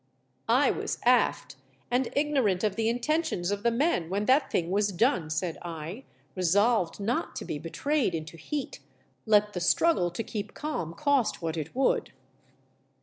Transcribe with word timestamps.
"I 0.63 0.71
was 0.71 0.97
aft, 1.05 1.57
and 1.91 2.09
ignorant 2.15 2.63
of 2.63 2.75
the 2.75 2.89
intentions 2.89 3.51
of 3.51 3.61
the 3.61 3.69
men 3.69 4.09
when 4.09 4.25
that 4.25 4.49
thing 4.49 4.71
was 4.71 4.91
done," 4.91 5.29
said 5.29 5.59
I, 5.61 6.05
resolved 6.33 6.99
not 6.99 7.35
to 7.35 7.45
be 7.45 7.59
betrayed 7.59 8.15
into 8.15 8.35
heat, 8.35 8.79
let 9.27 9.53
the 9.53 9.59
struggle 9.61 10.09
to 10.09 10.23
keep 10.23 10.55
calm 10.55 10.95
cost 10.95 11.43
what 11.43 11.55
it 11.55 11.75
would. 11.75 12.13